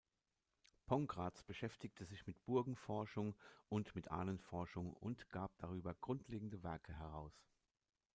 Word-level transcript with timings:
Pongratz 0.87 1.43
beschäftigte 1.43 2.05
sich 2.05 2.25
mit 2.25 2.43
Burgenforschung 2.45 3.35
und 3.69 3.93
mit 3.93 4.09
Ahnenforschung 4.09 4.93
und 4.93 5.29
gab 5.29 5.55
darüber 5.59 5.93
grundlegende 5.93 6.63
Werke 6.63 6.97
heraus. 6.97 7.39